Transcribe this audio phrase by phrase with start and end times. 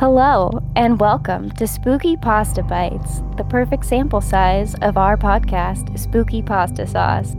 [0.00, 6.40] Hello, and welcome to Spooky Pasta Bites, the perfect sample size of our podcast, Spooky
[6.40, 7.36] Pasta Sauce.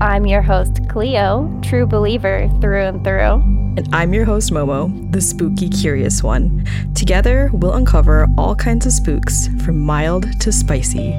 [0.00, 3.34] I'm your host, Cleo, true believer through and through.
[3.78, 6.66] And I'm your host, Momo, the spooky curious one.
[6.96, 11.12] Together, we'll uncover all kinds of spooks, from mild to spicy.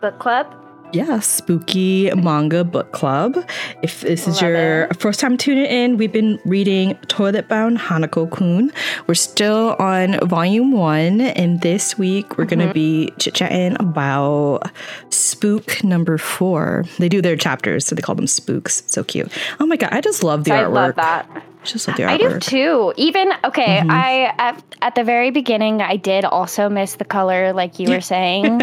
[0.00, 0.69] Book club?
[0.92, 3.36] Yeah, spooky manga book club.
[3.80, 4.96] If this is Love your it.
[5.00, 8.72] first time tuning in, we've been reading Toilet Bound Hanako Kun.
[9.06, 12.58] We're still on volume one, and this week we're Mm-hmm.
[12.60, 14.68] gonna be chit chatting about
[15.10, 16.84] spook number four.
[16.98, 18.82] They do their chapters, so they call them spooks.
[18.88, 19.30] So cute.
[19.60, 20.72] Oh my god, I just love the I artwork.
[20.72, 21.44] love that.
[21.62, 22.40] Just love the I artwork.
[22.42, 22.94] do too.
[22.96, 27.78] Even okay, I at, at the very beginning I did also miss the color like
[27.78, 28.60] you were saying.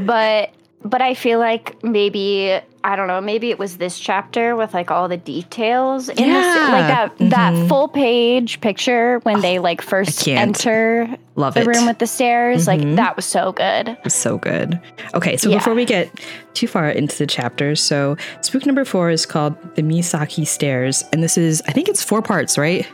[0.00, 0.50] but
[0.84, 4.90] but I feel like maybe I don't know, maybe it was this chapter with like
[4.90, 6.68] all the details in Yeah.
[6.72, 7.68] like that that mm-hmm.
[7.68, 11.66] full page picture when they oh, like first enter Love the it.
[11.66, 12.66] room with the stairs.
[12.66, 12.94] Like mm-hmm.
[12.96, 13.96] that was so good.
[14.02, 14.80] was so good.
[15.14, 15.58] Okay, so Yeah.
[15.58, 16.10] before we get
[16.54, 21.22] too far into the chapters, so spook number four is called the Misaki Stairs, and
[21.22, 22.86] this is I think it's four parts, right?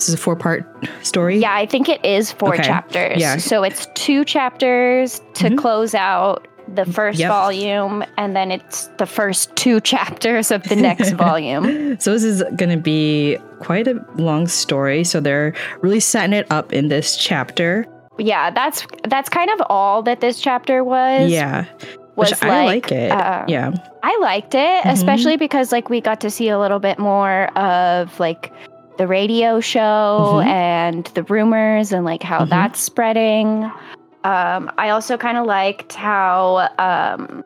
[0.00, 0.64] This is a four part
[1.02, 1.38] story.
[1.38, 2.62] Yeah, I think it is four Okay.
[2.62, 3.18] chapters.
[3.18, 3.36] Yeah.
[3.36, 5.56] So it's two chapters to mm-hmm.
[5.56, 7.28] close out the first Yep.
[7.28, 11.98] volume, and then it's the first two chapters of the next volume.
[12.00, 15.04] So this is going to be quite a long story.
[15.04, 17.86] So they're really setting it up in this chapter.
[18.18, 21.30] Yeah, that's that's kind of all that this chapter was.
[21.30, 21.64] Yeah,
[22.16, 23.10] was which I like it.
[23.10, 24.92] uh, yeah, I liked it, Mhm.
[24.92, 28.52] especially because like we got to see a little bit more of like
[28.98, 30.44] the radio show Mhm.
[30.46, 32.50] and the rumors and like how Mhm.
[32.50, 33.70] that's spreading.
[34.24, 37.42] Um, I also kind of liked how um,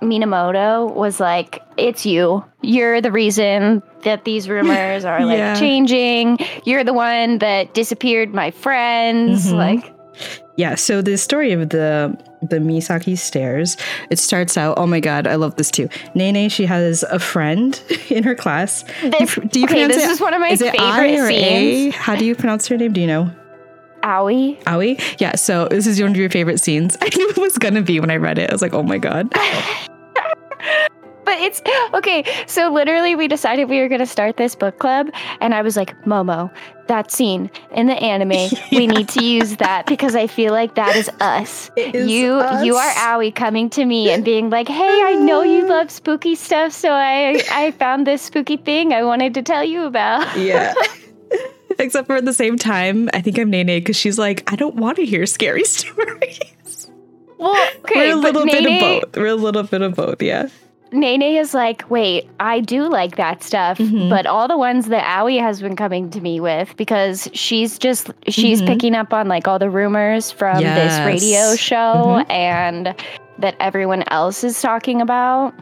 [0.00, 2.44] Minamoto was like, "It's you.
[2.62, 5.54] You're the reason that these rumors are like Yeah.
[5.58, 6.38] changing.
[6.64, 9.56] You're the one that disappeared my friends." Mhm.
[9.56, 9.92] Like,
[10.56, 10.74] yeah.
[10.74, 13.76] So the story of the the Misaki Stairs.
[14.10, 14.78] It starts out.
[14.78, 15.88] Oh my god, I love this too.
[16.14, 18.84] Nene, she has a friend in her class.
[19.02, 21.94] this, Do you okay, pronounce this it- is one of my Is it favorite scenes.
[21.94, 21.98] A?
[21.98, 22.92] How do you pronounce her name?
[22.92, 23.30] Do you know?
[24.04, 24.62] Owie.
[24.66, 24.96] Aoi?
[25.18, 26.96] Yeah, so this is one of your favorite scenes.
[27.00, 28.50] I knew it was gonna be when I read it.
[28.50, 29.32] I was like, oh my god.
[31.24, 31.62] But it's
[31.94, 32.24] okay.
[32.46, 35.08] So literally, we decided we were going to start this book club,
[35.40, 36.52] and I was like, Momo,
[36.86, 40.96] that scene in the anime, we need to use that because I feel like that
[40.96, 41.70] is us.
[41.76, 42.98] Is you, you are us.
[42.98, 46.90] Owie coming to me and being like, "Hey, I know you love spooky stuff, so
[46.92, 50.74] I, I found this spooky thing I wanted to tell you about." Yeah.
[51.78, 54.76] Except for at the same time, I think I'm Nene because she's like, I don't
[54.76, 56.90] want to hear scary stories.
[57.38, 59.16] Well, okay, We're a little bit of both.
[59.16, 60.48] We're a little bit of both, yeah.
[60.92, 64.08] Nene is like, wait, I do like that stuff, Mhm.
[64.08, 68.12] but all the ones that Aoi has been coming to me with because she's just
[68.28, 68.66] she's Mhm.
[68.68, 70.96] picking up on like all the rumors from Yes.
[70.98, 72.30] this radio show Mhm.
[72.30, 72.94] and
[73.40, 75.52] that everyone else is talking about.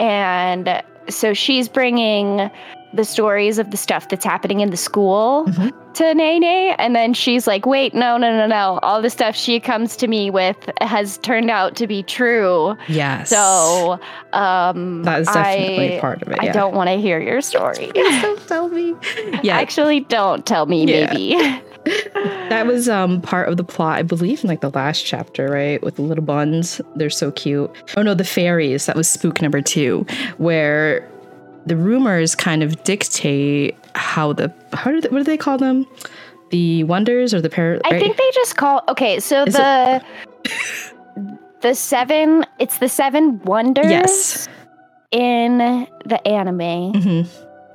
[0.00, 2.50] And so she's bringing
[2.96, 5.72] the stories of the stuff that's happening in the school Mhm.
[5.94, 6.74] to Nene.
[6.78, 8.78] And then she's like, wait, no, no, no, no.
[8.82, 12.76] All the stuff she comes to me with has turned out to be true.
[12.88, 13.30] Yes.
[13.30, 14.00] So
[14.32, 16.38] um, that is definitely I, part of it.
[16.40, 17.90] I don't want to hear your story.
[17.94, 18.94] Don't tell me.
[19.42, 21.12] Yeah, Actually, don't tell me, Yeah.
[21.12, 21.62] maybe.
[22.48, 25.82] that was um part of the plot, I believe, in like the last chapter, right?
[25.82, 26.80] With the little buns.
[26.96, 27.70] They're so cute.
[27.96, 28.86] Oh no, the fairies.
[28.86, 30.04] That was spook number two,
[30.38, 31.08] where
[31.66, 35.86] the rumors kind of dictate how the how do they, what do they call them?
[36.50, 37.80] The wonders or the par?
[37.84, 38.00] I right?
[38.00, 38.82] think they just call.
[38.88, 40.02] Okay, so Is the
[41.60, 42.44] the seven.
[42.58, 43.86] It's the seven wonders.
[43.90, 44.48] Yes.
[45.12, 45.58] In
[46.04, 47.28] the anime, Mhm.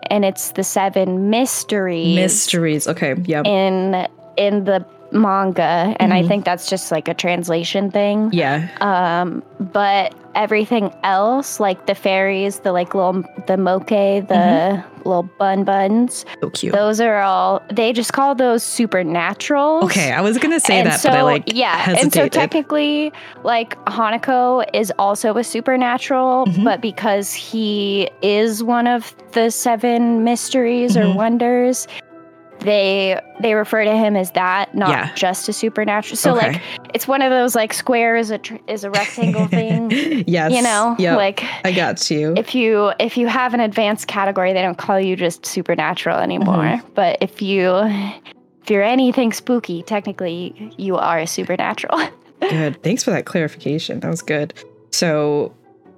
[0.09, 2.15] and it's the seven mysteries.
[2.15, 2.87] mysteries.
[2.87, 3.15] Okay.
[3.25, 3.41] Yeah.
[3.43, 4.07] in
[4.37, 6.27] in the manga, and I Mhm.
[6.27, 8.29] think that's just like a translation thing.
[8.31, 8.67] yeah.
[8.81, 14.97] Um, but everything else, like the fairies, the like little the Mokke, the Mm-hmm.
[15.09, 16.73] little bun buns, So cute.
[16.73, 19.83] those are all they just call those supernatural.
[19.83, 23.11] Okay, I was gonna say and that, so but I like yeah, and so technically,
[23.43, 26.63] like Hanako is also a supernatural, Mhm.
[26.63, 31.15] but because he is one of the seven mysteries or Mhm.
[31.15, 31.87] wonders,
[32.61, 35.13] they they refer to him as that, not Yeah.
[35.15, 36.15] just a supernatural.
[36.17, 36.53] So Okay.
[36.53, 36.61] like
[36.93, 39.91] it's one of those like square is a tr- is a rectangle thing.
[40.27, 40.51] yes.
[40.53, 41.17] You know, Yep.
[41.17, 42.33] like I got you.
[42.37, 46.55] if you if you have an advanced category, they don't call you just supernatural anymore.
[46.55, 46.87] Mm-hmm.
[46.95, 47.75] But if you
[48.63, 51.99] if you're anything spooky, technically you are a supernatural.
[52.41, 52.81] Good.
[52.83, 53.99] Thanks for that clarification.
[53.99, 54.53] That was good.
[54.91, 55.53] So,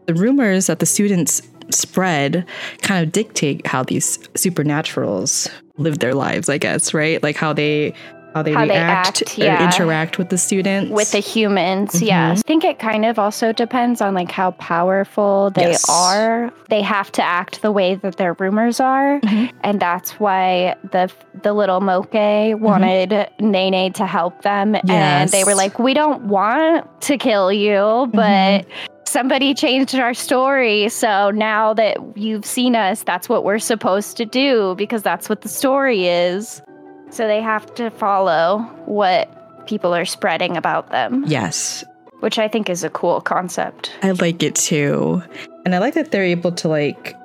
[0.08, 2.46] the rumors that the students spread
[2.82, 7.22] kind of dictate how these supernaturals live their lives, I guess, right?
[7.22, 7.94] Like how they
[8.36, 9.64] how they How they react act, or yeah.
[9.64, 10.90] interact with the students.
[10.92, 12.08] with the humans Mhm.
[12.08, 15.88] yes i think it kind of also depends on like how powerful they Yes.
[15.88, 19.52] are they have to act the way that their rumors are Mhm.
[19.64, 21.12] and that's why the
[21.44, 26.88] the little Mokke wanted nene to help them and they were like we don't want
[27.02, 28.66] to kill you but
[29.14, 34.26] somebody changed our story so now that you've seen us that's what we're supposed to
[34.26, 36.62] do because that's what the story is
[37.12, 39.30] so they have to follow what
[39.68, 41.84] people are spreading about them, yes,
[42.22, 43.92] which I think is a cool concept.
[44.02, 45.22] I like it too.
[45.64, 47.16] And I like that they're able to like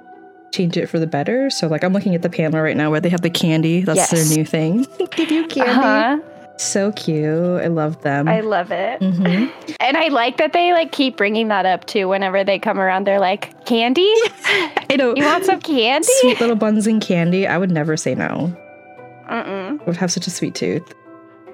[0.52, 1.49] change it for the better.
[1.50, 3.81] So like I'm looking at the panel right now where they have the candy.
[3.81, 4.11] That's Yes.
[4.11, 4.87] their new thing.
[5.17, 5.70] Give you candy.
[5.70, 6.19] Uh-huh.
[6.58, 7.62] So cute.
[7.62, 8.28] I love them.
[8.28, 9.00] I love it.
[9.00, 9.50] Mhm.
[9.81, 13.06] And I like that they like keep bringing that up too whenever they come around.
[13.06, 14.02] They're like, "Candy?
[14.44, 15.14] I know.
[15.16, 17.46] You want some candy?" Sweet little buns and candy.
[17.46, 18.55] I would never say no.
[19.31, 19.81] Mm-mm.
[19.81, 20.93] I would have such a sweet tooth.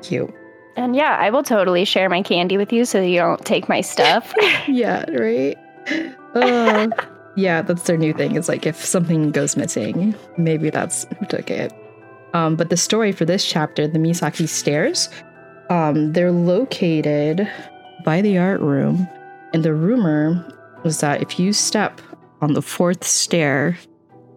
[0.02, 0.32] Cute.
[0.76, 3.80] And yeah, I will totally share my candy with you so you don't take my
[3.82, 4.32] stuff.
[4.66, 5.56] Yeah, right?
[6.34, 6.88] Oh,
[7.36, 8.34] yeah, that's their new thing.
[8.36, 11.72] It's like if something goes missing, maybe that's who took it.
[12.34, 15.08] Um, but the story for this chapter, the Misaki Stairs,
[15.70, 17.48] um, they're located
[18.04, 19.08] by the art room.
[19.52, 20.44] And the rumor
[20.82, 22.00] was that if you step
[22.42, 23.78] on the fourth stair,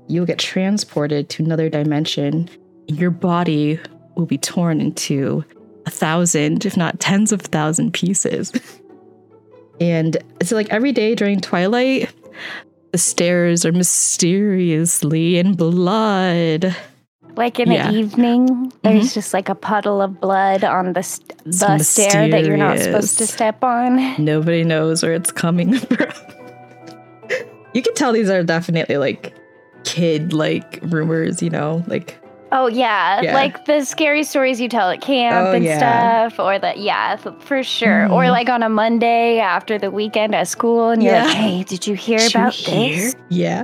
[0.08, 2.50] you'll get transported to another dimension.
[2.88, 3.80] Your body
[4.16, 5.44] will be torn into
[5.86, 8.54] a thousand, if not tens of thousand pieces.
[9.80, 12.12] And it's like every day during twilight,
[12.92, 16.76] the stairs are mysteriously in blood.
[17.38, 17.92] Like in Yeah.
[17.92, 22.44] the evening, there's just like a puddle of blood on the st- the stair that
[22.46, 24.16] you're not supposed to step on.
[24.24, 26.08] Nobody knows where it's coming from.
[27.74, 29.34] you can tell these are definitely like
[29.84, 32.18] kid like rumors, you know, like
[32.50, 33.20] Oh yeah.
[33.22, 33.34] Yeah.
[33.34, 36.30] like the scary stories you tell at camp Oh, and yeah.
[36.30, 38.04] stuff, or that yeah, for sure.
[38.06, 38.32] Or Mhm.
[38.32, 41.26] like on a Monday after the weekend at school, and you're Yeah.
[41.26, 43.64] like, "Hey, did you hear "Did you about hear?" this?" Yeah.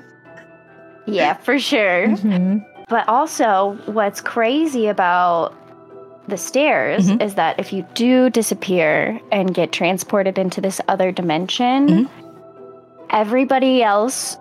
[1.05, 2.07] Yeah, for sure.
[2.09, 2.65] Mhm.
[2.89, 5.53] But also, what's crazy about
[6.27, 7.21] the stairs Mhm.
[7.21, 12.09] is that if you do disappear and get transported into this other dimension, Mhm.
[13.09, 14.37] everybody else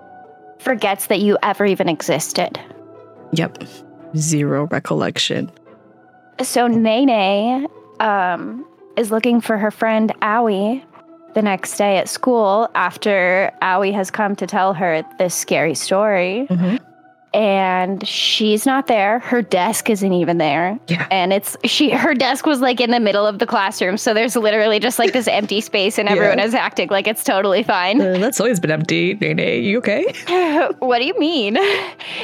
[0.59, 2.59] forgets that you ever even existed.
[3.33, 3.59] Yep.
[4.17, 5.50] Zero recollection.
[6.41, 7.67] So Nene
[8.00, 8.65] um,
[8.97, 10.83] is looking for her friend Owie
[11.35, 16.47] the next day at school after Owie has come to tell her this scary story.
[16.50, 16.79] Mhm.
[17.34, 19.19] And she's not there.
[19.20, 20.79] Her desk isn't even there.
[20.88, 21.06] Yeah.
[21.11, 23.96] And it's she her desk was like in the middle of the classroom.
[23.96, 26.44] So there's literally just like this empty space and everyone Yeah.
[26.44, 28.00] is acting like it's totally fine.
[28.02, 29.14] Uh, that's always been empty.
[29.14, 30.12] Nene, you okay?
[30.81, 31.56] what do you mean?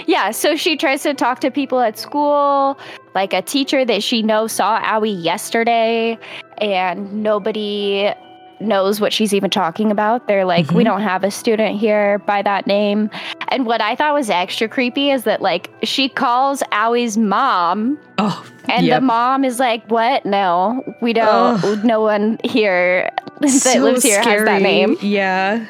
[0.07, 2.79] yeah, so she tries to talk to people at school,
[3.15, 6.19] like a teacher that she knows saw Owie yesterday,
[6.61, 8.13] and nobody
[8.61, 10.27] knows what she's even talking about.
[10.29, 10.87] They're like, we Mhm.
[10.87, 13.11] don't have a student here by that name.
[13.49, 18.45] And what I thought was extra creepy is that like she calls Owie's mom Oh,
[18.69, 19.01] and yep.
[19.01, 20.27] the mom is like, "What?
[20.27, 21.85] No, we don't.
[21.85, 23.11] No one here
[23.41, 25.65] that So lives here has that name." Yeah.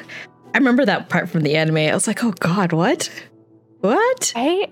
[0.53, 1.77] I remember that part from the anime.
[1.77, 3.09] I was like, oh God, what?
[3.81, 4.33] What?
[4.35, 4.67] Right?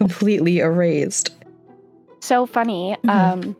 [0.00, 1.30] Completely erased.
[2.20, 2.96] so funny.
[3.04, 3.10] Mhm.
[3.10, 3.56] Um,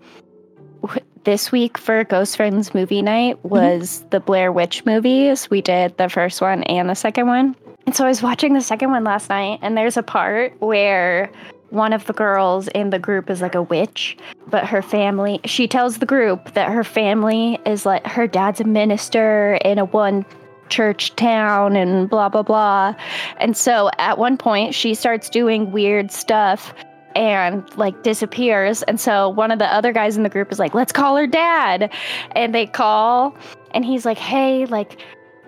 [1.25, 3.49] this week for Ghost Friends movie night Mm-hmm.
[3.49, 5.51] was the Blair Witch movies.
[5.51, 7.57] We did the first one and the second one.
[7.87, 11.31] And so I was watching the second one last night, and there's a part where
[11.71, 14.17] one of the girls in the group is like a witch,
[14.47, 18.65] but her family, she tells the group that her family is like her dad's a
[18.65, 20.25] minister in a one
[20.71, 22.95] church town and blah, blah, blah.
[23.39, 26.73] And so at one point, she starts doing weird stuff
[27.15, 28.83] and like disappears.
[28.85, 31.27] And so one of the other guys in the group is like, let's call her
[31.27, 31.93] dad.
[32.33, 33.37] And they call,
[33.73, 35.01] and he's like, hey, like,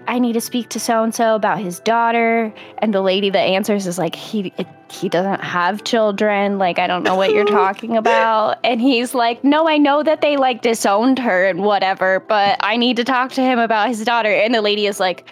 [0.09, 2.55] I need to speak to so and so about his daughter.
[2.79, 4.53] And the lady that answers is like, he
[4.91, 6.59] he doesn't have children.
[6.59, 8.59] Like, I don't know what you're talking about.
[8.63, 12.77] And he's like, no, I know that they like disowned her and whatever, but I
[12.77, 14.31] need to talk to him about his daughter.
[14.31, 15.29] And the lady is like,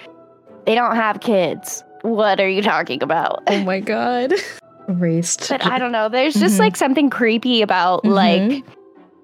[0.66, 1.84] they don't have kids.
[2.02, 3.42] What are you talking about?
[3.46, 4.34] Oh my God.
[4.88, 5.48] Erased.
[5.48, 6.08] But I don't know.
[6.08, 6.60] There's just Mhm.
[6.60, 8.10] like something creepy about Mhm.
[8.12, 8.64] like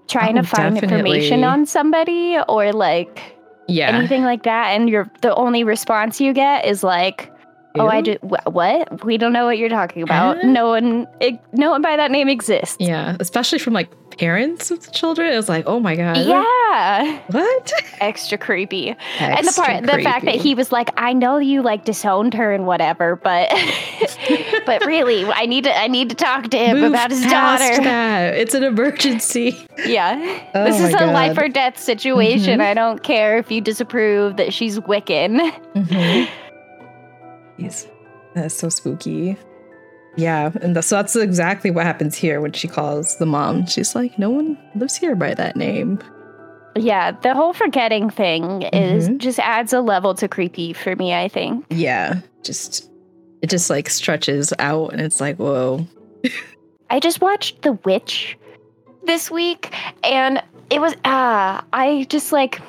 [0.09, 3.23] trying Oh, to find information on somebody or like
[3.69, 3.89] yeah.
[3.97, 7.31] anything like that, and your the only response you get is like,
[7.79, 8.03] Oh, I Ew.
[8.03, 8.17] do.
[8.23, 9.05] wh- What?
[9.05, 10.39] We don't know what you're talking about.
[10.39, 10.47] Huh?
[10.49, 12.77] No one, it, no one by that name exists.
[12.81, 13.89] Yeah, especially from like
[14.21, 15.33] parents with the children.
[15.33, 16.19] It was like, oh my god.
[16.19, 17.21] Yeah.
[17.29, 17.73] What?
[18.01, 18.91] Extra creepy.
[19.19, 22.35] and the Extra part, the fact that he was like, I know you like disowned
[22.35, 23.49] her and whatever, but,
[24.67, 27.83] but really, I need to, I need to talk to him Move about his daughter.
[27.83, 28.35] That.
[28.37, 29.67] It's an emergency.
[29.87, 30.43] Yeah.
[30.55, 32.59] Oh this is a life or death situation.
[32.61, 32.63] Mhm.
[32.63, 35.41] I don't care if you disapprove that she's Wiccan.
[37.59, 37.89] Jeez.
[38.35, 39.39] That's so spooky.
[40.21, 43.67] Yeah, and so that's exactly what happens here when she calls the mom.
[43.67, 45.99] She's like, "No one lives here by that name."
[46.77, 49.19] Yeah, the whole forgetting thing is Mhm.
[49.19, 51.65] just adds a level to creepy for me, I think.
[51.71, 52.89] Yeah, just
[53.43, 55.87] it just like stretches out, and it's like, whoa.
[56.91, 58.37] I just watched The Witch
[59.07, 59.75] this week
[60.05, 62.61] and it was ah, I just like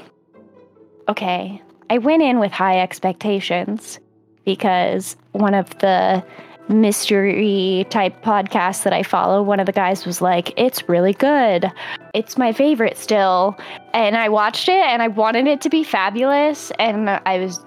[1.10, 1.62] okay.
[1.89, 4.00] I went in with high expectations
[4.46, 6.24] because one of the
[6.70, 11.72] mystery type podcasts that I follow, one of the guys was like, "It's really good.
[12.13, 13.58] It's my favorite still."
[13.94, 17.60] And I watched it and I wanted it to be fabulous and I was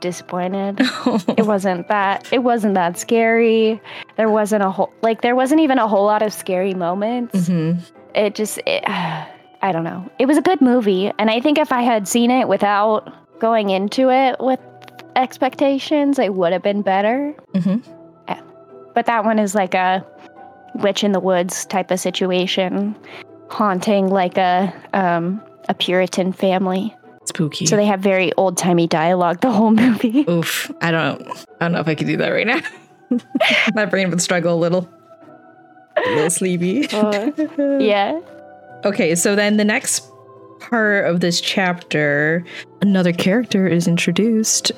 [0.00, 0.80] disappointed.
[1.36, 3.80] it wasn't that it wasn't that scary.
[4.16, 7.46] There wasn't a whole like there wasn't even a whole lot of scary moments.
[7.48, 7.72] hmm
[8.14, 8.82] It just it,
[9.62, 10.10] I don't know.
[10.18, 13.70] It was a good movie and I think if I had seen it without going
[13.70, 14.58] into it with
[15.16, 17.34] expectations, it would have been better.
[17.54, 17.76] hmm
[18.94, 20.04] But that one is like a
[20.74, 22.96] witch in the woods type of situation,
[23.48, 26.94] haunting like a um a Puritan family.
[27.26, 27.66] Spooky.
[27.66, 30.24] So they have very old timey dialogue the whole movie.
[30.28, 30.70] Oof.
[30.80, 31.22] I don't.
[31.60, 32.60] I don't know if I could do that right now.
[33.74, 34.88] My brain would struggle a little.
[35.96, 36.88] A little sleepy.
[36.88, 37.30] Uh,
[37.78, 38.20] yeah.
[38.84, 40.08] Okay, so then the next
[40.60, 42.44] part of this chapter,
[42.80, 44.72] another character is introduced.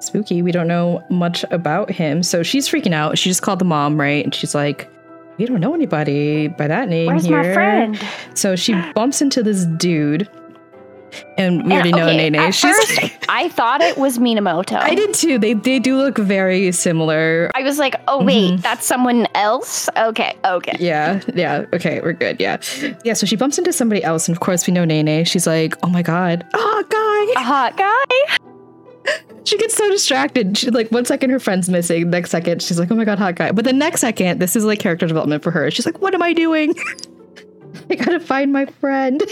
[0.00, 0.42] Spooky.
[0.42, 2.22] We don't know much about him.
[2.22, 3.16] So she's freaking out.
[3.18, 4.24] She just called the mom, right?
[4.24, 4.88] And she's like,
[5.38, 7.36] We don't know anybody by that name Where's here.
[7.42, 8.00] my friend?
[8.34, 10.28] So she bumps into this dude.
[11.36, 12.36] And we And, already know okay, Nene.
[12.36, 14.76] at She's first, I thought it was Minamoto.
[14.76, 15.38] I did too.
[15.40, 17.50] They they do look very similar.
[17.56, 18.62] I was like, oh wait, Mhm.
[18.62, 19.88] that's someone else.
[19.96, 20.76] Okay, okay.
[20.78, 21.64] Yeah, yeah.
[21.72, 22.36] Okay, we're good.
[22.40, 22.58] Yeah.
[23.02, 25.24] Yeah, so she bumps into somebody else, and of course we know Nene.
[25.24, 26.46] She's like, oh my god.
[26.54, 27.40] Oh guy.
[27.40, 28.36] A hot guy.
[29.44, 30.56] She gets so distracted.
[30.58, 33.36] She like one second her friend's missing, next second she's like, "Oh my god, hot
[33.36, 35.70] guy." But the next second, this is like character development for her.
[35.70, 36.74] She's like, "What am I doing?
[37.90, 39.22] I gotta find my friend."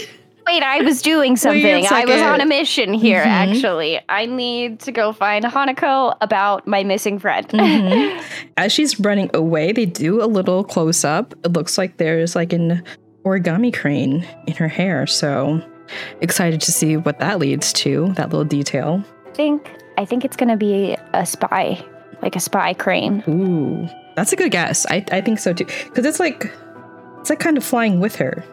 [0.47, 1.85] Wait, I was doing something.
[1.91, 3.21] I was on a mission here.
[3.21, 3.25] Mhm.
[3.27, 7.47] Actually, I need to go find Hanako about my missing friend.
[7.53, 8.23] Mhm.
[8.57, 11.33] As she's running away, they do a little close up.
[11.45, 12.83] It looks like there's like an
[13.23, 15.05] origami crane in her hair.
[15.05, 15.61] So
[16.21, 18.11] excited to see what that leads to.
[18.15, 19.03] That little detail.
[19.39, 21.81] I think I think it's gonna be a spy,
[22.21, 23.23] like a spy crane.
[23.29, 24.85] Ooh, that's a good guess.
[24.87, 25.63] I I think so too.
[25.85, 26.51] Because it's like
[27.21, 28.43] it's like kind of flying with her.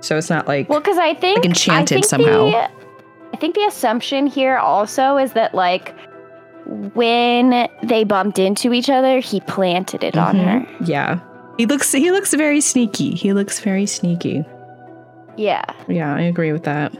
[0.00, 2.50] So it's not like Well, because I think Like enchanted I think somehow.
[2.50, 2.70] The,
[3.32, 5.94] I think the assumption here also is that like
[6.66, 10.44] when they bumped into each other, he planted it on Mhm.
[10.44, 10.84] her.
[10.84, 11.20] Yeah.
[11.56, 13.14] He looks he looks very sneaky.
[13.14, 14.44] He looks very sneaky.
[15.36, 15.62] Yeah.
[15.86, 16.92] Yeah, I agree with that.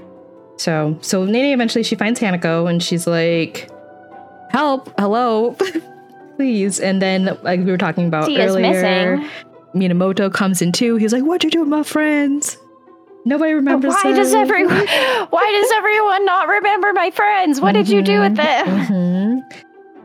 [0.57, 3.69] So so Nene eventually she finds Hanako and she's like,
[4.51, 5.57] Help, hello,
[6.37, 6.79] please.
[6.79, 9.31] And then like we were talking about Tia's earlier, missing.
[9.75, 10.97] Minamoto comes in too.
[10.97, 12.59] He's like, What'd you do with my friends?
[13.25, 13.95] Nobody remembers.
[13.95, 14.87] Why does her." everyone
[15.31, 17.61] why does everyone not remember my friends?
[17.61, 18.67] What did you do with them?
[18.67, 19.41] Mhm.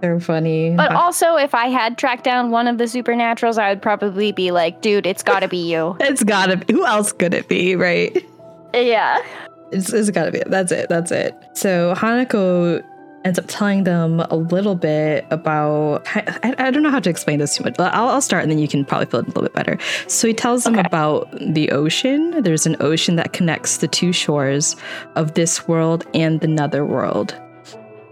[0.02, 0.76] They're funny.
[0.76, 4.52] But also if I had tracked down one of the supernaturals, I would probably be
[4.52, 5.98] like, dude, it's gotta be you.
[6.02, 8.16] it's gotta be who else could it be, right?
[8.74, 9.20] yeah.
[9.72, 10.40] It's, it's gotta be.
[10.40, 10.50] it.
[10.50, 10.90] That's it.
[10.90, 11.36] That's it.
[11.54, 12.84] So Hanako
[13.26, 16.04] ends up telling them a little bit about.
[16.16, 17.76] I, I don't know how to explain this too much.
[17.80, 19.78] I'll, I'll start and then you can probably feel it a little bit better.
[20.08, 20.88] So he tells them Okay.
[20.88, 22.42] about the ocean.
[22.44, 24.76] There's an ocean that connects the two shores
[25.16, 27.36] of this world and the nether world.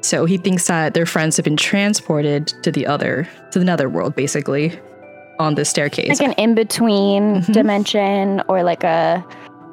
[0.01, 3.89] So he thinks that their friends have been transported to the other, to the nether
[3.89, 4.77] world, basically,
[5.39, 6.19] on the staircase.
[6.19, 7.53] Like an in-between Mhm.
[7.53, 9.25] dimension or like a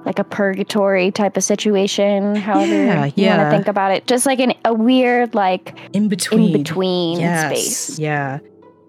[0.05, 4.07] like a purgatory type of situation, however Yeah, you want to think about it.
[4.07, 6.47] Just like an, a weird like in between.
[6.49, 7.47] in between yes,
[7.87, 7.99] space.
[7.99, 8.41] Yeah.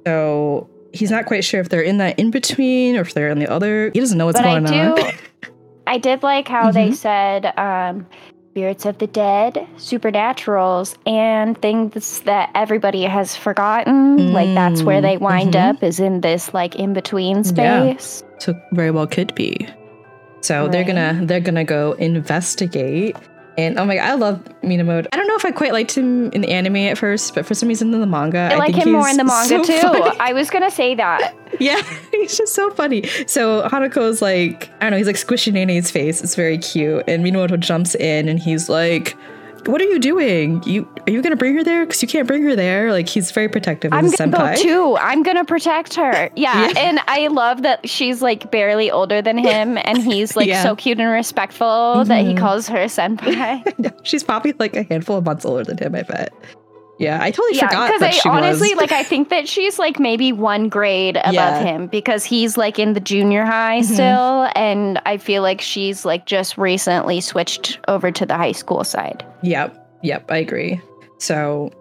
[0.08, 3.40] So he's not quite sure if they're in that in between or if they're in
[3.40, 3.92] the other.
[3.94, 5.14] He doesn't know what's But I going do on.
[5.88, 6.96] I did like how they Mhm.
[6.96, 8.08] said um
[8.56, 14.32] spirits of the dead, supernaturals, and things that everybody has forgotten.
[14.32, 15.70] Like that's where they Mm, wind mhm.
[15.70, 17.44] up is in this like in between Yeah.
[17.96, 18.24] space.
[18.40, 19.68] So very well could be.
[20.44, 23.16] So they're gonna they're gonna go investigate.
[23.56, 25.08] And oh my god, I love Minamoto.
[25.14, 27.54] I don't know if I quite liked him in the anime at first, but for
[27.54, 29.80] some reason in the manga, I, like think him more in the manga so too.
[29.80, 30.18] funny.
[30.20, 31.34] I was gonna say that.
[31.60, 31.82] Yeah,
[32.12, 33.04] he's just so funny.
[33.28, 36.22] So Hanako's like, I don't know, he's like squishing Nene's face.
[36.24, 37.04] It's very cute.
[37.08, 39.16] And Minamoto jumps in and he's like,
[39.66, 40.62] What are you doing?
[40.64, 41.86] You are you gonna bring her there?
[41.86, 42.92] Because you can't bring her there.
[42.92, 44.98] Like he's very protective of I'm gonna go too.
[45.00, 46.30] I'm gonna protect her.
[46.36, 46.68] Yeah.
[46.68, 46.74] Yeah.
[46.80, 50.64] and I love that she's like barely older than him, and he's like Yeah.
[50.64, 52.38] so cute and respectful that he Mhm.
[52.38, 53.64] calls her senpai.
[54.04, 56.34] She's probably like a handful of months older than him, I bet.
[57.00, 58.78] Yeah, I totally yeah, forgot because that I she honestly was.
[58.78, 61.64] like I think that she's like maybe one grade above Yeah.
[61.64, 63.94] him because he's like in the junior high Mhm.
[63.94, 68.84] still, and I feel like she's like just recently switched over to the high school
[68.84, 69.26] side.
[69.42, 70.80] Yep, yep, I agree.
[71.18, 71.72] So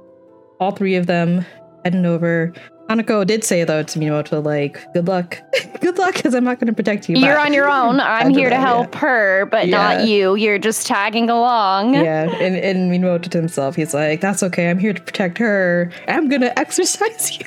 [0.60, 1.44] all three of them
[1.84, 2.52] heading over.
[2.92, 5.40] Hanako did say though to Minamoto, like, good luck.
[5.80, 7.16] good luck, because I'm not gonna protect you.
[7.16, 8.00] You're on your own.
[8.00, 9.76] I'm here to help her, but Yeah.
[9.96, 10.34] not you.
[10.34, 11.94] You're just tagging along.
[11.94, 15.90] Yeah, and, and Minamoto to himself, he's like, that's okay, I'm here to protect her.
[16.08, 17.46] I'm gonna exorcise you.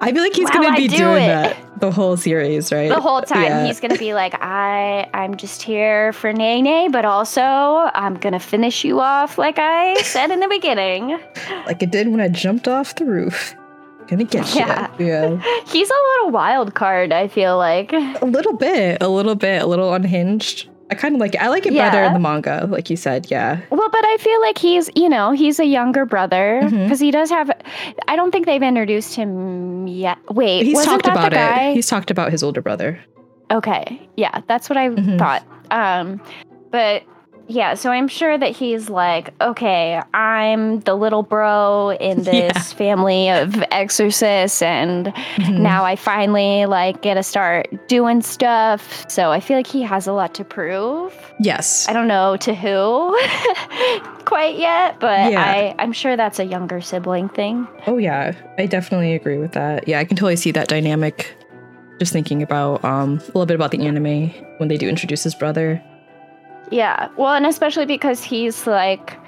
[0.00, 1.26] I feel like he's While gonna be do doing it.
[1.28, 2.88] that the whole series, right?
[2.88, 3.64] the whole time Yeah.
[3.66, 8.84] he's gonna be like i i'm just here for nene but also i'm gonna finish
[8.84, 11.18] you off like i said in the beginning
[11.66, 13.56] like it did when I jumped off the roof.
[14.08, 14.88] Gonna get Yeah.
[14.98, 15.06] you.
[15.06, 15.42] Yeah.
[15.66, 19.66] he's a little wild card i feel like A little bit, a little bit, a
[19.66, 20.68] little unhinged.
[20.90, 21.40] I kind of like it.
[21.40, 23.30] I like it better in the manga, like you said.
[23.30, 23.60] Yeah.
[23.70, 27.30] well but i feel like he's you know he's a younger brother because he does
[27.30, 27.50] have
[28.08, 31.74] i don't think they've introduced him yet wait He's talked about it.
[31.74, 33.00] He's talked about his older brother.
[33.50, 34.00] Okay.
[34.16, 35.18] Yeah, that's what I Mhm.
[35.18, 35.42] thought.
[35.70, 36.20] Um
[36.70, 37.02] but
[37.48, 42.76] yeah, so I'm sure that he's like, okay, I'm the little bro in this Yeah.
[42.76, 45.06] family of exorcists and
[45.36, 45.58] Mhm.
[45.58, 49.04] now I finally like get to start doing stuff.
[49.08, 51.14] So I feel like he has a lot to prove.
[51.40, 51.88] Yes.
[51.88, 53.18] I don't know to who
[54.24, 55.42] quite yet, but Yeah.
[55.42, 57.66] I I'm sure that's a younger sibling thing.
[57.86, 59.86] Oh yeah, I definitely agree with that.
[59.88, 61.34] Yeah, I can totally see that dynamic.
[61.98, 65.34] Just thinking about um, a little bit about the anime when they do introduce his
[65.34, 65.80] brother.
[66.72, 67.08] Yeah.
[67.16, 69.18] Well, and especially because he's like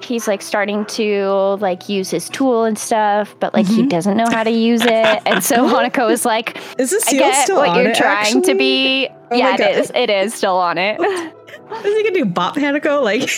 [0.00, 1.26] he's like starting to
[1.60, 3.88] like use his tool and stuff, but like he Mhm.
[3.88, 5.22] doesn't know how to use it.
[5.26, 7.96] And so Hanako is like, Is this I seal get still what on you're it,
[7.96, 9.08] trying to be.
[9.32, 9.90] Oh yeah, it is.
[9.94, 11.00] It is still on it.
[11.70, 13.02] Is he gonna do Bop Hanako?
[13.02, 13.28] Like,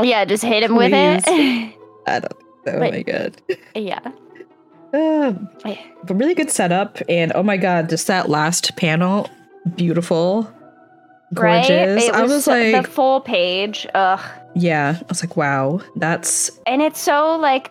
[0.06, 1.24] yeah, just hit him with it.
[1.26, 2.26] I don't.
[2.32, 3.36] Oh But- my god.
[3.74, 4.00] yeah.
[4.92, 5.32] Uh,
[6.08, 9.28] really good setup, and oh my god, just that last panel,
[9.74, 10.48] beautiful,
[11.34, 11.68] gorgeous.
[11.70, 12.08] Right?
[12.08, 13.86] It I was like, the full page.
[13.94, 14.20] Ugh.
[14.54, 17.70] yeah, I was like, wow, that's And it's so like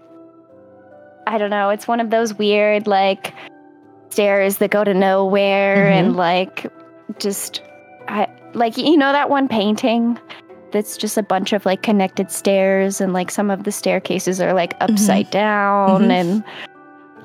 [1.26, 3.34] I don't know, it's one of those weird like
[4.10, 5.92] stairs that go to nowhere Mhm.
[5.92, 6.72] and like
[7.20, 7.62] just
[8.08, 10.20] I like you know that one painting
[10.72, 14.54] that's just a bunch of like connected stairs and like some of the staircases are
[14.54, 16.12] like upside down Mhm.
[16.12, 16.44] and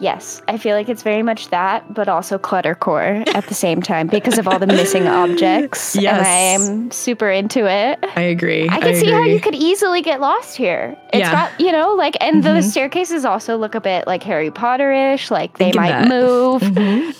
[0.00, 4.06] yes, I feel like it's very much that but also cluttercore at the same time
[4.06, 6.26] because of all the missing objects and Yes.
[6.26, 7.98] I am super into it.
[8.16, 8.68] I agree.
[8.68, 10.96] I can see how you could easily get lost here.
[11.12, 11.32] It's Yeah.
[11.32, 12.62] got, you know, like, and the Mhm.
[12.62, 15.30] staircases also look a bit like Harry Potter-ish.
[15.30, 16.08] Like they Think of might that.
[16.08, 16.62] move.
[16.62, 17.14] Mhm.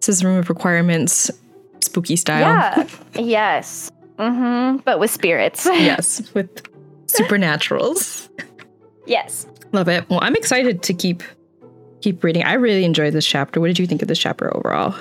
[0.00, 1.30] This is room of requirements,
[1.80, 2.40] spooky style.
[2.40, 2.86] Yeah.
[3.14, 3.90] yes.
[4.18, 4.78] Mm-hmm.
[4.84, 5.64] But with spirits.
[5.70, 6.62] yes, with
[7.06, 8.28] supernaturals.
[9.06, 9.46] yes.
[9.72, 10.08] Love it.
[10.10, 11.22] Well, I'm excited to keep
[12.00, 12.42] keep reading.
[12.44, 13.60] I really enjoyed this chapter.
[13.60, 14.94] What did you think of this chapter overall?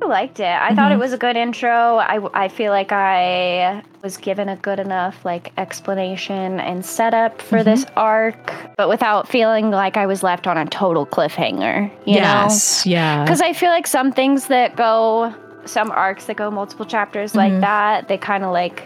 [0.00, 0.44] I liked it.
[0.46, 1.00] I thought it Mhm.
[1.00, 1.96] was a good intro.
[1.96, 7.58] I, I feel like I was given a good enough like explanation and setup for
[7.58, 7.64] Mhm.
[7.64, 11.90] this arc, but without feeling like I was left on a total cliffhanger.
[12.06, 12.20] You know?
[12.20, 12.86] yes.
[12.86, 13.24] Yeah.
[13.24, 17.52] Because I feel like some things that go, some arcs that go multiple chapters like
[17.52, 17.60] Mhm.
[17.62, 18.84] that, they kind of like,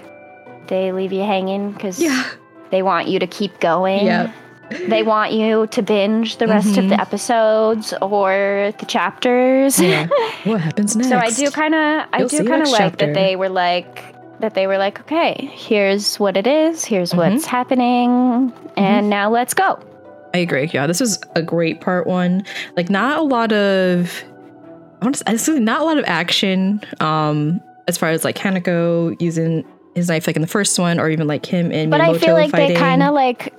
[0.69, 2.23] they leave you hanging because Yeah.
[2.71, 4.07] they want you to keep going.
[4.07, 4.31] Yep.
[4.89, 7.01] They want you to binge the rest of the Mhm.
[7.01, 9.81] episodes or the chapters.
[9.81, 10.07] Yeah.
[10.45, 11.09] what happens next?
[11.11, 13.07] so I do kind of, I You'll do kind of like chapter.
[13.07, 14.03] that they were like,
[14.41, 17.17] that they were like, okay, here's what it is, here's Mhm.
[17.19, 19.79] what's happening, and now let's go.
[20.35, 20.69] I agree.
[20.73, 22.45] Yeah, this was a great part one.
[22.77, 24.25] Like, not a lot of,
[25.03, 26.81] honestly, not a lot of action.
[27.01, 31.11] Um, as far as like Hanako using his knife, like in the first one, or
[31.11, 32.75] even like him and but I Minamoto feel like fighting.
[32.75, 33.53] they kind of like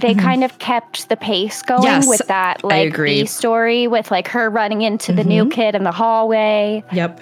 [0.00, 0.20] they Mhm.
[0.20, 2.96] kind of kept the pace going Yes, with that like.
[2.96, 5.50] B story with like her running into the new Mhm.
[5.52, 6.82] kid in the hallway.
[6.92, 7.20] Yep.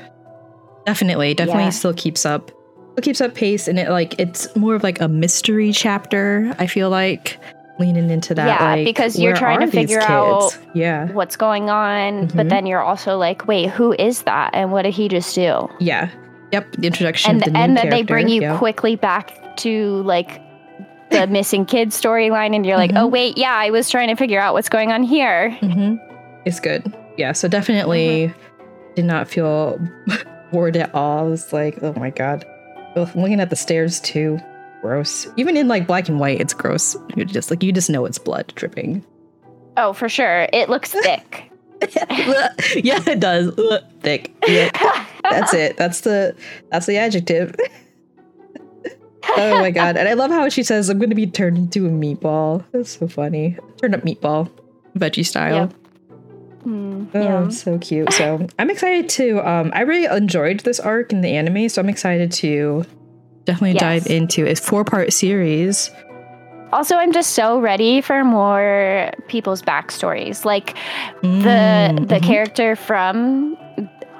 [0.84, 1.34] Definitely.
[1.34, 1.70] Definitely Yeah.
[1.70, 2.50] still keeps up.
[2.92, 6.54] Still keeps up pace, and it like it's more of like a mystery chapter.
[6.58, 7.38] I feel like
[7.78, 8.46] leaning into that.
[8.46, 10.10] Yeah, like, because you're trying to figure kids?
[10.10, 11.08] out- Yeah.
[11.08, 12.28] What's going on?
[12.34, 12.48] But Mhm.
[12.48, 14.50] then you're also like, wait, who is that?
[14.54, 15.68] And what did he just do?
[15.78, 16.08] Yeah.
[16.52, 18.56] Yep, the introduction and of the and then they bring you yeah.
[18.56, 20.40] quickly back to like
[21.10, 23.00] the missing kid storyline, and you're like, Mhm.
[23.02, 25.50] oh wait, yeah, I was trying to figure out what's going on here.
[25.60, 25.96] hmm
[26.44, 26.92] It's good.
[27.16, 28.94] Yeah, so definitely Mm-hmm.
[28.94, 29.78] did not feel
[30.52, 31.32] bored at all.
[31.32, 32.44] It's like, oh my god.
[32.96, 34.38] Ugh, looking at the stairs too.
[34.82, 35.26] Gross.
[35.36, 36.96] Even in like black and white, it's gross.
[37.16, 39.04] You just like you just know it's blood dripping.
[39.76, 41.50] Oh, for sure, it looks thick.
[42.76, 43.52] yeah, it does.
[44.00, 44.32] Thick.
[44.46, 44.70] Yeah,
[45.22, 45.76] that's it.
[45.76, 46.34] That's the
[46.70, 47.54] that's the adjective.
[49.36, 49.96] Oh my god.
[49.96, 52.64] And I love how she says, I'm gonna be turned into a meatball.
[52.72, 53.56] That's so funny.
[53.80, 54.50] Turned up meatball.
[54.98, 55.54] Veggie style.
[55.54, 55.72] Yep.
[56.66, 57.48] Mm, Oh, yeah.
[57.48, 58.12] so cute.
[58.12, 61.88] So I'm excited to um I really enjoyed this arc in the anime, so I'm
[61.88, 62.84] excited to
[63.44, 64.04] definitely Yes.
[64.04, 65.90] dive into a four part series.
[66.72, 70.74] Also, I'm just so ready for more people's backstories, like
[71.22, 72.22] the Mm, the mhm.
[72.24, 73.56] character from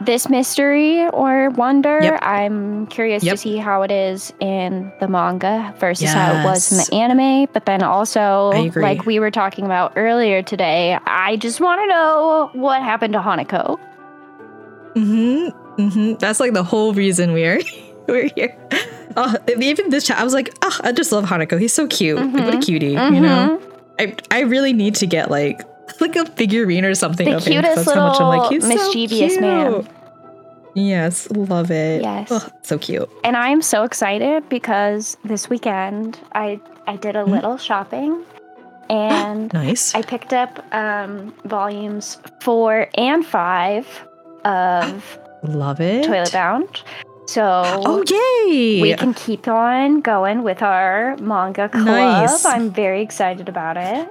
[0.01, 1.99] this mystery or wonder.
[2.03, 2.19] Yep.
[2.23, 3.33] I'm curious Yep.
[3.35, 7.49] to see how it is in the manga versus how it was in the anime.
[7.53, 12.51] But then also, like we were talking about earlier today, I just want to know
[12.53, 13.79] what happened to Hanako.
[14.95, 15.81] Mm-hmm.
[15.83, 16.15] Mm-hmm.
[16.19, 17.61] That's like the whole reason we're
[18.09, 18.57] we're here.
[19.17, 21.59] Oh, even this chat, I was like, oh, I just love Hanako.
[21.61, 22.19] He's so cute.
[22.19, 22.65] Like, what a Mhm.
[22.65, 23.61] cutie, you know.
[23.61, 23.73] Mhm.
[23.99, 25.63] I I really need to get like
[26.01, 27.63] like a figurine or something The of him.
[27.63, 29.89] 'cause cutest That's how much I'm like, little he's so mischievous man.
[30.75, 32.03] Yes, love it.
[32.03, 32.29] Yes.
[32.31, 33.09] Oh, so cute.
[33.25, 37.31] And I'm so excited because this weekend I I did a Mm-hmm.
[37.33, 38.23] little shopping
[38.91, 39.95] and Nice.
[39.95, 43.87] I picked up um, volumes four and five
[44.45, 46.05] of love it.
[46.05, 46.83] Toilet Bound.
[47.27, 48.81] So Oh yay!
[48.83, 51.87] we can keep on going with our manga club.
[51.87, 52.45] Nice.
[52.45, 54.09] I'm very excited about it.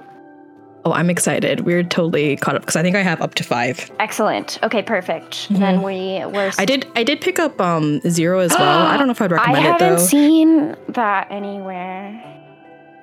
[0.86, 1.62] Oh, I'm excited.
[1.62, 3.90] We're totally caught up because I think I have up to five.
[3.98, 4.60] Excellent.
[4.62, 5.48] Okay, perfect.
[5.50, 5.58] Mhm.
[5.58, 6.52] Then we were.
[6.58, 6.86] I did.
[6.94, 8.86] I did pick up um zero as well.
[8.86, 9.84] I don't know if I'd recommend it though.
[9.84, 12.22] I haven't seen that anywhere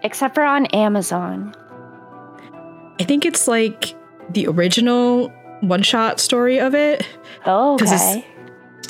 [0.01, 1.53] except for on Amazon.
[3.01, 3.93] I think it's like
[4.29, 5.27] the original
[5.59, 7.05] one shot story of it.
[7.45, 8.25] Oh, okay.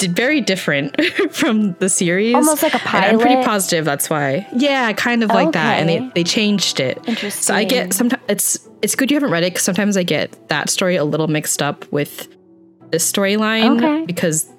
[0.02, 0.96] Very different
[1.32, 2.36] from the series.
[2.36, 3.08] Almost like a And pilot.
[3.14, 4.48] I'm pretty positive that's why.
[4.56, 5.80] Yeah, kind of like that.
[5.80, 6.98] And they, they changed it.
[7.08, 7.42] Interesting.
[7.44, 10.50] So I get sometimes it's it's good you haven't read it because sometimes I get
[10.50, 12.28] that story a little mixed up with
[12.92, 14.06] this storyline Okay.
[14.06, 14.50] because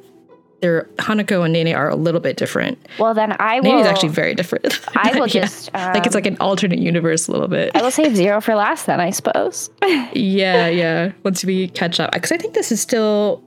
[0.63, 2.79] they're Hanako and Nene are a little bit different.
[2.99, 3.77] Well, then I will.
[3.77, 4.81] Nene actually very different.
[4.97, 5.43] I will Yeah.
[5.43, 5.71] just.
[5.75, 7.73] like it's like um, an alternate universe a little bit.
[7.75, 9.69] I will save zero for last then, I suppose.
[9.83, 11.13] yeah, yeah.
[11.23, 13.43] Once we catch up, because I think this is still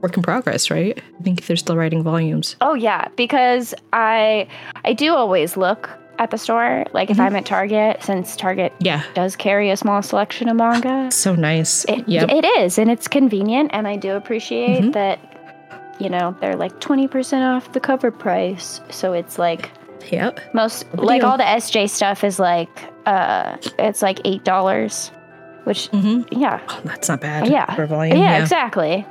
[0.00, 1.00] work in progress, right?
[1.18, 2.56] I think they're still writing volumes.
[2.60, 4.46] oh yeah, because I
[4.84, 7.20] I do always look at the store, like if Mhm.
[7.26, 11.10] I'm at Target, since Target Yeah, does carry a small selection of manga.
[11.12, 11.84] so nice.
[11.84, 12.28] It, yep.
[12.30, 14.92] it is, and it's convenient, and I do appreciate Mhm.
[14.94, 15.18] that.
[16.00, 19.70] You know, they're like twenty percent off the cover price, so it's like
[20.12, 20.38] yep.
[20.54, 21.30] most like deal.
[21.30, 22.70] all the SJ stuff is like
[23.06, 25.10] uh it's like eight dollars,
[25.64, 27.48] which hmm yeah Oh, that's not bad.
[27.48, 27.74] Yeah.
[27.74, 28.16] For volume.
[28.16, 29.04] yeah, exactly.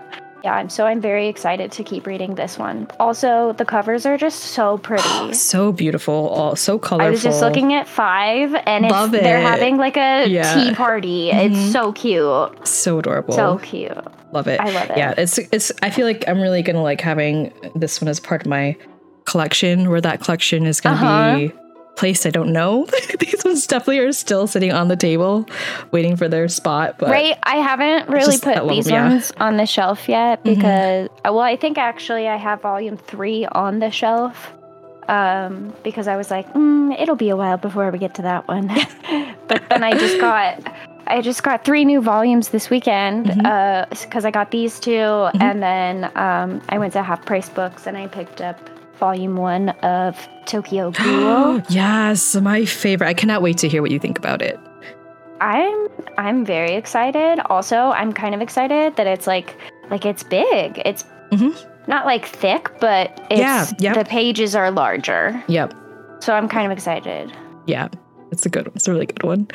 [0.43, 2.87] Yeah, and so I'm very excited to keep reading this one.
[2.99, 5.33] Also, the covers are just so pretty.
[5.33, 6.29] So beautiful.
[6.29, 7.07] All so colorful.
[7.07, 10.53] I was just looking at five, and it's, Love they're having like a Yeah.
[10.53, 11.31] tea party.
[11.33, 11.45] Mhm.
[11.51, 13.33] It's so cute, So adorable.
[13.33, 13.91] so cute.
[14.31, 14.59] love it.
[14.59, 14.97] I love it.
[14.97, 15.71] Yeah, it's it's.
[15.81, 18.75] I feel like I'm really gonna like having this one as part of my
[19.25, 19.89] collection.
[19.89, 21.35] Where that collection is gonna Uh-huh.
[21.37, 21.53] be
[21.97, 22.85] placed, I don't know.
[23.19, 25.45] These ones definitely are still sitting on the table,
[25.91, 26.97] waiting for their spot.
[26.97, 27.37] But right?
[27.43, 29.09] I haven't really put these yeah.
[29.09, 30.55] ones on the shelf yet Mhm.
[30.55, 34.53] because, uh, well, I think actually I have volume three on the shelf.
[35.09, 38.45] Um, because I was like, mm, it'll be a while before we get to that
[38.49, 38.67] one.
[39.47, 40.61] but then I just got,
[41.07, 43.27] I just got three new volumes this weekend.
[43.27, 43.45] Mhm.
[43.45, 47.87] Uh, because I got these 2 and then um, I went to Half Price Books
[47.87, 48.59] and I picked up
[48.97, 51.61] volume one of Tokyo Ghoul.
[51.69, 53.07] yes, my favorite.
[53.07, 54.59] I cannot wait to hear what you think about it.
[55.41, 57.39] I'm I'm very excited.
[57.47, 59.55] Also, I'm kind of excited that it's like
[59.89, 60.81] like it's big.
[60.85, 61.55] It's Mhm.
[61.87, 63.95] not like thick, but it's Yeah, yep.
[63.95, 65.41] the pages are larger.
[65.47, 65.73] Yep.
[66.21, 67.31] So I'm kind of excited.
[67.67, 67.89] Yeah,
[68.31, 68.73] it's a good one.
[68.75, 69.47] It's a really good one.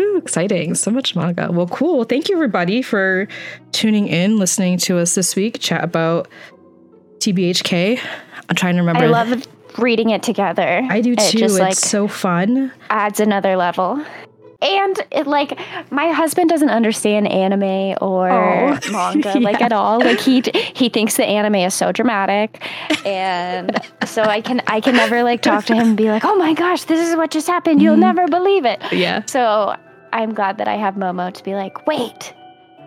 [0.00, 0.74] Ooh, exciting.
[0.74, 1.48] So much manga.
[1.52, 2.02] Well, cool.
[2.04, 3.28] Thank you, everybody, for
[3.72, 6.26] tuning in, listening to us this week, chat about
[7.20, 8.00] TBHK.
[8.48, 9.04] I'm trying to remember.
[9.04, 9.46] I love
[9.78, 10.82] reading it together.
[10.88, 11.38] I do It too.
[11.38, 12.72] just it's like so fun.
[12.90, 14.04] adds another level.
[14.60, 15.56] And it like
[15.92, 20.00] my husband doesn't understand anime or Oh, manga like at all.
[20.00, 20.42] Like he
[20.74, 22.60] he thinks the anime is so dramatic,
[23.06, 26.34] and so I can I can never like talk to him and be like, oh
[26.34, 27.80] my gosh, this is what just happened.
[27.80, 28.00] You'll Mhm.
[28.00, 28.82] never believe it.
[28.90, 29.22] Yeah.
[29.26, 29.76] So
[30.12, 32.34] I'm glad that I have Momo to be like, wait,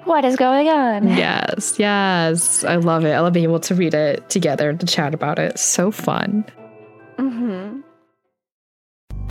[0.05, 1.07] what is going on?
[1.07, 2.63] Yes, yes.
[2.63, 3.11] I love it.
[3.11, 5.59] I love being able to read it together and to chat about it.
[5.59, 6.45] So fun.
[7.17, 7.81] Mm-hmm.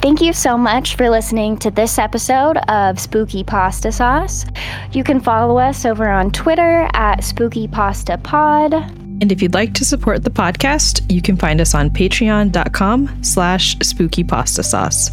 [0.00, 4.46] Thank you so much for listening to this episode of Spooky Pasta Sauce.
[4.92, 8.72] You can follow us over on Twitter at Spooky Pasta Pod.
[8.72, 13.76] And if you'd like to support the podcast, you can find us on patreon.com slash
[13.82, 15.10] spooky pasta sauce.